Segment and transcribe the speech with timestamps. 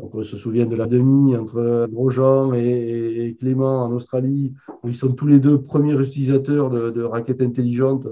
[0.00, 4.96] Donc on se souvient de la demi entre Grosjean et, Clément en Australie, où ils
[4.96, 8.08] sont tous les deux premiers utilisateurs de, raquettes intelligentes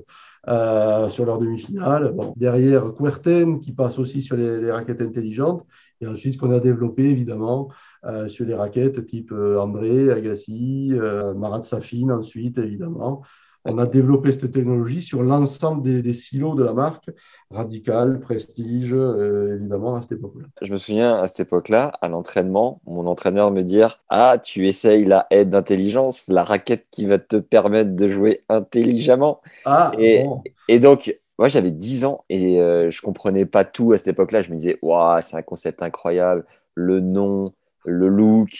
[0.49, 2.15] euh, sur leur demi-finale.
[2.37, 5.65] Derrière, Querten qui passe aussi sur les, raquettes intelligentes.
[6.01, 7.71] Et ensuite, qu'on a développé, évidemment,
[8.05, 13.23] euh, sur les raquettes type euh, André, Agassi, euh, Marat Safin, ensuite, évidemment.
[13.65, 17.11] On a développé cette technologie sur l'ensemble des, des silos de la marque,
[17.51, 20.47] Radical, Prestige, euh, évidemment, à cette époque-là.
[20.63, 25.05] Je me souviens à cette époque-là, à l'entraînement, mon entraîneur me dire Ah, tu essayes
[25.05, 29.41] la aide d'intelligence, la raquette qui va te permettre de jouer intelligemment.
[29.65, 30.43] Ah, Et, bon.
[30.69, 34.43] et donc, moi, j'avais 10 ans et euh, je comprenais pas tout à cette époque-là.
[34.43, 37.53] Je me disais Waouh, c'est un concept incroyable, le nom,
[37.85, 38.51] le look.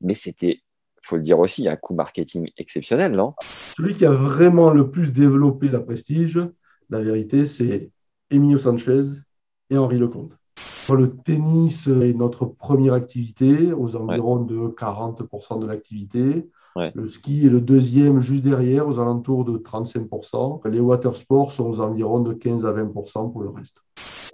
[0.00, 0.60] Mais c'était,
[1.08, 3.32] faut le dire aussi, un coup marketing exceptionnel, non?
[3.76, 6.38] Celui qui a vraiment le plus développé la prestige,
[6.90, 7.90] la vérité, c'est
[8.30, 9.04] Emilio Sanchez
[9.70, 10.36] et Henri Lecomte.
[10.90, 16.48] Le tennis est notre première activité, aux environs de 40% de l'activité.
[16.76, 16.92] Ouais.
[16.94, 20.68] Le ski est le deuxième, juste derrière, aux alentours de 35%.
[20.68, 23.82] Les watersports sont aux environs de 15 à 20% pour le reste.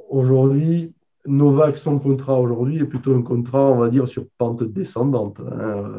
[0.09, 0.93] Aujourd'hui,
[1.27, 5.59] Novak, son contrat aujourd'hui est plutôt un contrat, on va dire, sur pente descendante, hein,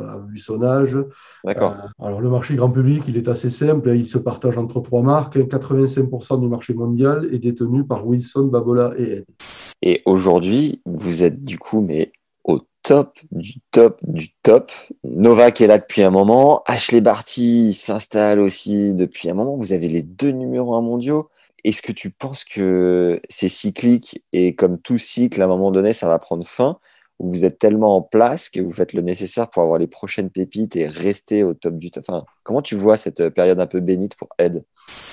[0.09, 0.97] à vu son âge.
[1.43, 1.71] D'accord.
[1.71, 3.89] Euh, alors, le marché grand public, il est assez simple.
[3.89, 5.37] hein, Il se partage entre trois marques.
[5.37, 9.25] 85% du marché mondial est détenu par Wilson, Babola et Ed.
[9.81, 12.11] Et aujourd'hui, vous êtes du coup, mais
[12.43, 14.71] au top du top du top.
[15.03, 16.63] Novak est là depuis un moment.
[16.67, 19.57] Ashley Barty s'installe aussi depuis un moment.
[19.57, 21.29] Vous avez les deux numéros un mondiaux.
[21.65, 25.93] Est-ce que tu penses que c'est cyclique et comme tout cycle, à un moment donné,
[25.93, 26.77] ça va prendre fin
[27.17, 30.29] ou vous êtes tellement en place que vous faites le nécessaire pour avoir les prochaines
[30.29, 33.79] pépites et rester au top du top enfin, Comment tu vois cette période un peu
[33.79, 34.63] bénite pour Ed?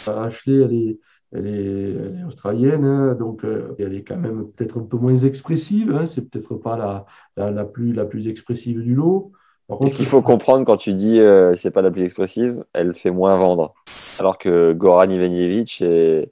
[0.06, 0.98] Ashley, elle est,
[1.32, 4.98] elle est, elle est australienne, hein, donc euh, elle est quand même peut-être un peu
[4.98, 5.94] moins expressive.
[5.94, 7.06] Hein, c'est peut-être pas la,
[7.38, 9.32] la, la plus, la plus expressive du lot.
[9.80, 13.10] Est-ce qu'il faut comprendre quand tu dis euh, c'est pas la plus expressive, elle fait
[13.10, 13.72] moins vendre
[14.18, 16.30] Alors que Goran Ivanisevic et,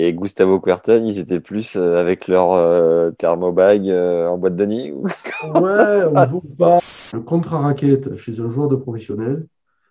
[0.00, 4.64] et Gustavo Kuerten, ils étaient plus euh, avec leur euh, thermobag euh, en boîte de
[4.64, 5.06] nuit ou-
[5.54, 6.78] Ouais, on vaut pas.
[7.12, 9.48] Le contrat raquette chez un joueur de professionnel,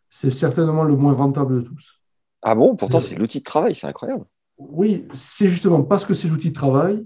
[0.10, 2.02] c'est certainement le moins rentable de tous.
[2.42, 2.76] Ah bon?
[2.78, 4.24] Pourtant, c'est l'outil de travail, c'est incroyable.
[4.58, 7.06] Oui, c'est justement parce que c'est l'outil de travail,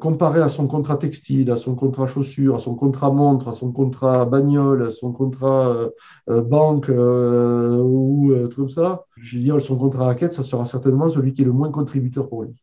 [0.00, 3.72] comparé à son contrat textile, à son contrat chaussures, à son contrat montre, à son
[3.72, 5.90] contrat bagnole, à son contrat euh,
[6.30, 10.42] euh, banque euh, ou euh, truc comme ça, je veux dire, son contrat raquette, ça
[10.42, 12.54] sera certainement celui qui est le moins contributeur pour lui.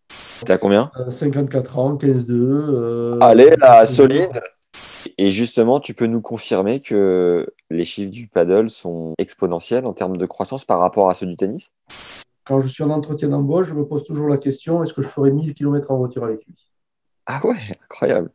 [0.46, 0.90] T'es à combien?
[0.98, 2.32] Euh, 54 ans, 15-2.
[2.32, 4.42] euh, Allez, là, solide
[5.18, 10.18] Et justement, tu peux nous confirmer que les chiffres du paddle sont exponentiels en termes
[10.18, 11.72] de croissance par rapport à ceux du tennis?
[12.46, 15.08] Quand je suis en entretien d'embauche, je me pose toujours la question est-ce que je
[15.08, 16.56] ferai 1000 km en voiture avec lui?
[17.34, 17.56] Ah ouais,
[17.86, 18.30] incroyable.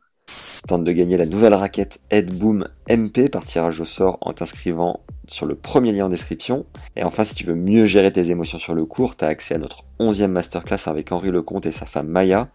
[0.67, 5.45] Tente de gagner la nouvelle raquette Headboom MP par tirage au sort en t'inscrivant sur
[5.45, 6.65] le premier lien en description.
[6.95, 9.53] Et enfin, si tu veux mieux gérer tes émotions sur le cours, tu as accès
[9.53, 12.49] à notre 11e masterclass avec Henri Lecomte et sa femme Maya,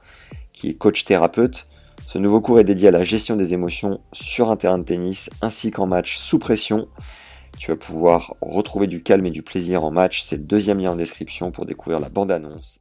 [0.53, 1.67] qui est coach thérapeute.
[2.05, 5.31] Ce nouveau cours est dédié à la gestion des émotions sur un terrain de tennis
[5.43, 6.89] ainsi qu'en match sous pression.
[7.57, 10.23] Tu vas pouvoir retrouver du calme et du plaisir en match.
[10.23, 12.81] C'est le deuxième lien en description pour découvrir la bande-annonce.